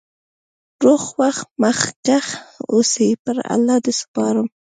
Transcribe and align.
روغ 0.83 1.01
خوښ 1.09 1.37
مخکښ 1.61 2.25
اوسی.پر 2.71 3.37
الله 3.53 3.77
د 3.85 3.87
سپارم 3.99 4.47